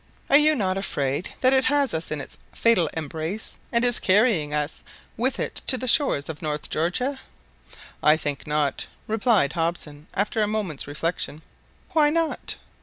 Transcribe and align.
Are 0.31 0.37
you 0.37 0.55
not 0.55 0.79
afraid 0.79 1.29
that 1.41 1.53
it 1.53 1.65
has 1.65 1.93
us 1.93 2.09
in 2.09 2.19
its 2.21 2.39
fatal 2.53 2.89
embrace, 2.97 3.59
and 3.71 3.85
is 3.85 3.99
carrying 3.99 4.51
us 4.51 4.81
with 5.15 5.39
it 5.39 5.61
to 5.67 5.77
the 5.77 5.87
shores 5.87 6.27
of 6.27 6.41
North 6.41 6.71
Georgia?" 6.71 7.19
"I 8.01 8.17
think 8.17 8.47
not," 8.47 8.87
replied 9.05 9.53
Hobson, 9.53 10.07
after 10.15 10.41
a 10.41 10.47
moment's 10.47 10.87
reflection. 10.87 11.43
"Why 11.91 12.09
not?" 12.09 12.55